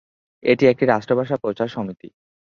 [0.43, 2.07] এটিই একটি রাষ্ট্রভাষা প্রচার সমিতি।